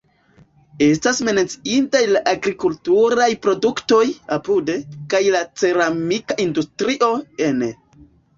Estas 0.83 1.17
menciindaj 1.25 2.01
la 2.13 2.21
agrikulturaj 2.31 3.27
produktoj 3.43 4.01
(apude) 4.39 4.79
kaj 5.13 5.21
la 5.37 5.43
ceramika 5.65 6.41
industrio 6.47 7.13
(ene). 7.51 7.71